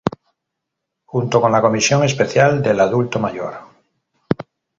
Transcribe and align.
Junto 1.05 1.39
con 1.39 1.51
la 1.51 1.61
comisión 1.61 2.03
especial 2.03 2.63
del 2.63 2.79
Adulto 2.79 3.19
Mayor. 3.19 3.53